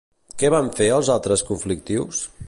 Què 0.43 0.49
van 0.53 0.71
fer 0.79 0.87
els 0.95 1.11
altres 1.17 1.45
conflictius? 1.51 2.23